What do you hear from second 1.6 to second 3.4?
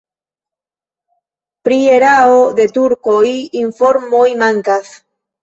Pri erao de turkoj